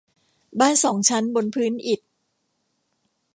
[0.59, 1.99] บ้านสองชั้นบนพื้นอิฐ